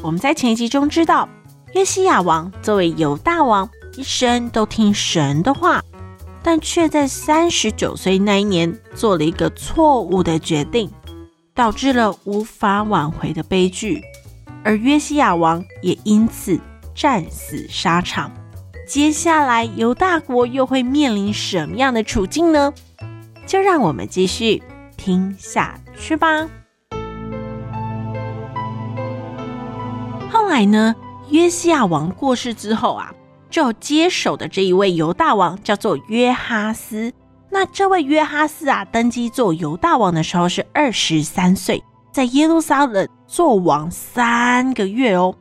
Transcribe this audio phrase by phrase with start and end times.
[0.00, 1.28] 我们在前一集中知道，
[1.74, 5.82] 约西亚王作为犹大王，一生都听神的话，
[6.42, 10.88] 但却在三十九岁那一年做了一个错误的决定，
[11.52, 14.00] 导致了无法挽回的悲剧，
[14.62, 16.58] 而约西亚王也因此
[16.94, 18.32] 战死沙场。
[18.86, 22.72] 接下来，犹大国又会面临什么样的处境呢？
[23.46, 24.62] 就让我们继续
[24.96, 26.48] 听下去吧。
[30.48, 30.96] 后来呢，
[31.28, 33.12] 约西亚王过世之后啊，
[33.50, 37.12] 就接手的这一位犹大王叫做约哈斯。
[37.50, 45.34] 那这位约哈斯啊，登基做犹大王的时候是二十三岁，在耶路撒冷做王三个月哦。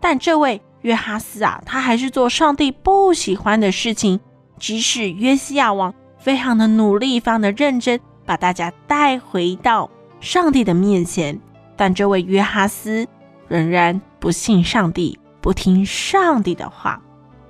[0.00, 4.18] 但这位约哈斯啊，他还是做上帝不喜欢的事情。
[4.58, 11.38] 即使约西亚王非常的努力，非常的认真，把大家带回到上帝的面前，
[11.76, 13.06] 但这位约哈斯
[13.48, 14.00] 仍然。
[14.20, 16.98] 不信上帝，不听上帝的话。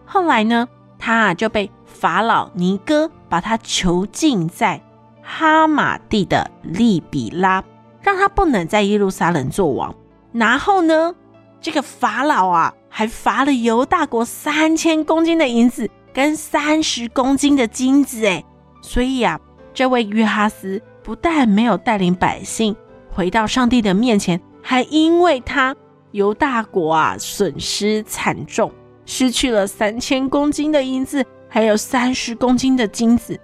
[0.04, 0.66] 后来呢，
[0.98, 4.82] 他啊就被法老尼哥把他囚禁在
[5.22, 7.62] 哈马地的利比拉，
[8.02, 9.94] 让他不能在耶路撒冷做王。
[10.32, 11.14] 然后呢，
[11.60, 18.26] 这个法老啊还罚了犹大国三千公斤的银子跟三十公斤的金子。
[18.26, 18.44] 哎，
[18.80, 19.38] 所以啊，
[19.72, 22.74] 这位约哈斯不但没有带领百姓
[23.12, 25.76] 回到上帝的面前，还因为他。
[26.14, 28.70] 犹大国啊，损失惨重，
[29.04, 33.36] 失去了三千公斤的银子，还有三十公斤的金子。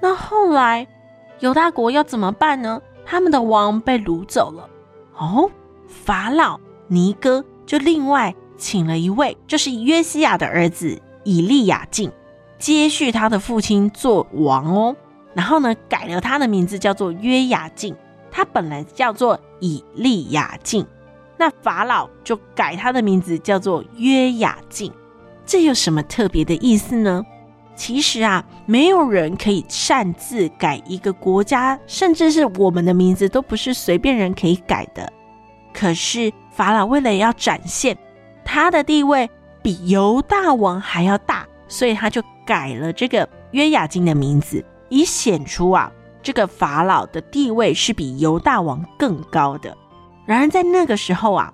[0.00, 0.86] 那后来
[1.40, 2.80] 犹大国要怎么办呢？
[3.04, 4.70] 他们的王被掳走了。
[5.18, 5.50] 哦，
[5.88, 12.12] 法老尼哥就另外请了一位，就是约西亚的儿子以利亚敬，
[12.56, 14.94] 接续他的父亲做王哦。
[15.34, 17.96] 然后呢，改了他的名字叫做约雅敬，
[18.30, 20.86] 他本来叫做以利亚敬。
[21.42, 24.92] 那法老就改他的名字叫做约雅敬，
[25.44, 27.20] 这有什么特别的意思呢？
[27.74, 35.12] 其实啊，没有人可以擅自改一个国家，甚至是我们的名字都不是随便人可以改的。
[35.74, 37.98] 可是法老为了要展现
[38.44, 39.28] 他的地位
[39.64, 45.90] 比犹大王还要大，所以他就改了这个约雅敬的名字，以显出啊，
[46.22, 49.76] 这个法老的地位是比犹大王更高的。
[50.32, 51.52] 然而在那个时候啊，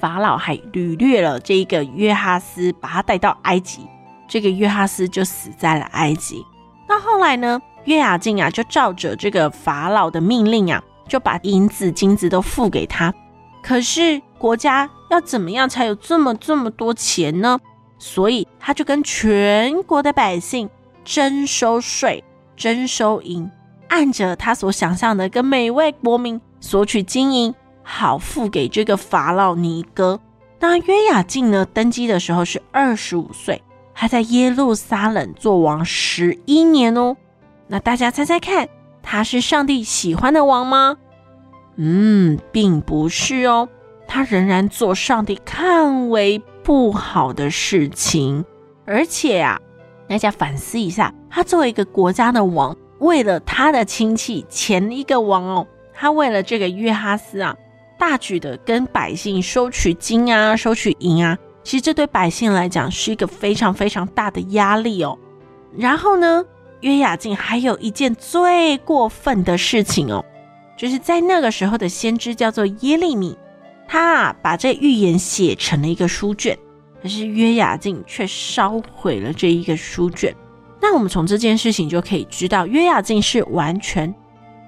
[0.00, 3.80] 法老还掳掠了这个约哈斯，把他带到埃及，
[4.28, 6.46] 这个约哈斯就死在了埃及。
[6.88, 13.12] 那后来呢，约雅敬啊就照着这个法老的命令啊，就把银子金子都付给他。
[13.60, 17.58] 可是国家要怎么样才有这么这么多钱呢？
[17.98, 20.70] 所以他就跟全国的百姓
[21.04, 22.22] 征收税、
[22.56, 23.50] 征收银，
[23.88, 27.52] 按着他所想象的，跟每位国民索取金银。
[27.90, 30.20] 好付给这个法老尼哥。
[30.60, 31.66] 那约雅敬呢？
[31.66, 33.62] 登基的时候是二十五岁，
[33.94, 37.16] 他在耶路撒冷做王十一年哦。
[37.66, 38.68] 那大家猜猜看，
[39.02, 40.98] 他是上帝喜欢的王吗？
[41.76, 43.68] 嗯，并不是哦。
[44.06, 48.44] 他仍然做上帝看为不好的事情。
[48.84, 49.60] 而且啊，
[50.08, 57.56] 大家反思一下，他作为一个国家的王，为了他的亲戚前一个王哦，他为了这个约哈斯啊。
[58.00, 65.18] 大举的跟百姓收取金啊，收取银啊，其实这对百姓来讲是一个非常非常大的压力哦。
[65.76, 66.42] 然后呢，
[66.80, 70.24] 约雅敬还有一件最过分的事情哦，
[70.78, 73.36] 就是在那个时候的先知叫做耶利米，
[73.86, 76.58] 他啊把这预言写成了一个书卷，
[77.02, 80.34] 可是约雅敬却烧毁了这一个书卷。
[80.80, 84.12] 那我们从这件事情就可以知道，约雅敬是完全。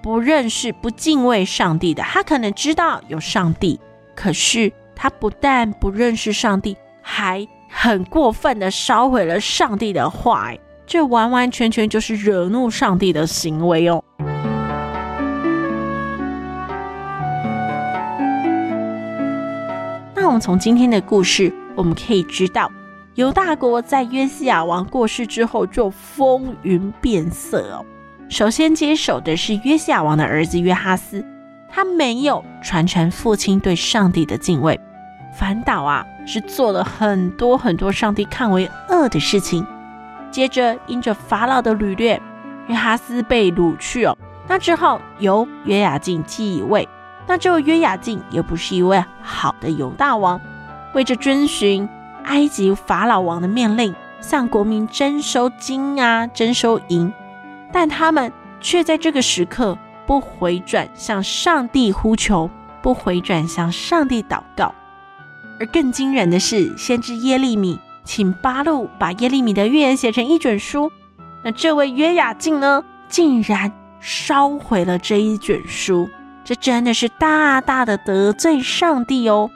[0.02, 3.78] 不认识、不敬畏上帝的，他可能知道有上帝，
[4.16, 10.52] 可是他不但不认识上帝，还很过分的烧毁了上帝的话，
[10.84, 14.02] 这完完全全就是惹怒上帝的行为哦。
[20.16, 22.68] 那我们从今天的故事，我们可以知道，
[23.14, 27.86] 犹大国在约西亚王过世之后，就风云变色哦。
[28.32, 31.22] 首先接手的是约西亚王的儿子约哈斯，
[31.68, 34.80] 他没有传承父亲对上帝的敬畏，
[35.34, 39.66] 反倒啊是做了很多很多上帝看为恶的事情。
[40.30, 42.18] 接着因着法老的掳掠，
[42.68, 44.16] 约哈斯被掳去哦，
[44.48, 46.88] 那之后由约雅敬继位。
[47.26, 50.40] 那这位约雅敬也不是一位好的犹大王，
[50.94, 51.86] 为着遵循
[52.24, 57.12] 埃及法老王的命令，向国民征收金啊，征收银，
[57.72, 59.76] 但他们却在这个时刻
[60.06, 62.50] 不回转向上帝呼求，
[62.82, 64.74] 不回转向上帝祷告。
[65.58, 70.90] 而更惊人的是，先知耶利米请巴路把耶利米的预言写成一卷书，
[71.44, 76.08] 那这位约雅敬呢，竟然烧毁了这一卷书。
[76.44, 79.48] 这真的是大大的得罪上帝哦。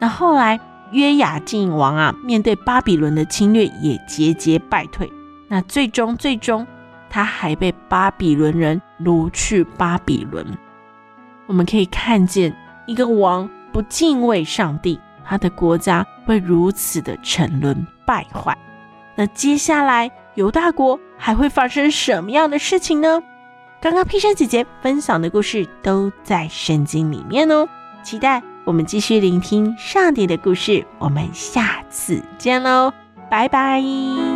[0.00, 0.58] 那后来
[0.90, 5.12] 约雅敬王啊，面对巴比伦的侵略也节节败退。
[5.46, 6.66] 那最终最终，
[7.14, 10.44] 他还被巴比伦人掳去巴比伦。
[11.46, 12.52] 我们可以看见
[12.86, 18.58] 一个王不敬畏上帝，他的国家会如此的沉沦败坏。
[19.14, 23.22] 那接下来犹大国还会发生什么样的事情呢？
[23.80, 27.68] 刚刚披珊姐姐分享的故事都在圣经里面哦，
[28.02, 30.84] 期待我们继续聆听上帝的故事。
[30.98, 32.92] 我们下次见喽，
[33.30, 34.33] 拜拜。